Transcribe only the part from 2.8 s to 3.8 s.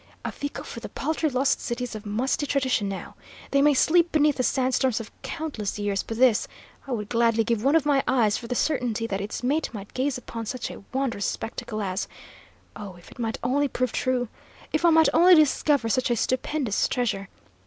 now! They may